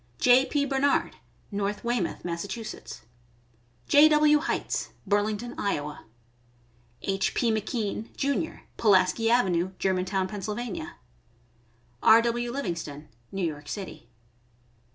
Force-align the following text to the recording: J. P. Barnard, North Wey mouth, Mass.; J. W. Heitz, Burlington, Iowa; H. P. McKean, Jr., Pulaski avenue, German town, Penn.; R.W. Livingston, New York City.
J. 0.17 0.47
P. 0.47 0.65
Barnard, 0.65 1.17
North 1.51 1.83
Wey 1.83 1.99
mouth, 2.01 2.25
Mass.; 2.25 2.47
J. 2.47 4.09
W. 4.09 4.39
Heitz, 4.39 4.89
Burlington, 5.05 5.53
Iowa; 5.59 6.05
H. 7.03 7.35
P. 7.35 7.51
McKean, 7.51 8.07
Jr., 8.17 8.61
Pulaski 8.77 9.29
avenue, 9.29 9.73
German 9.77 10.05
town, 10.05 10.27
Penn.; 10.27 10.91
R.W. 12.01 12.51
Livingston, 12.51 13.09
New 13.31 13.45
York 13.45 13.67
City. 13.69 14.09